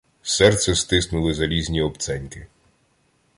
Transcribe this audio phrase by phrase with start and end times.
[0.23, 2.47] Серце стиснули залізні обценьки.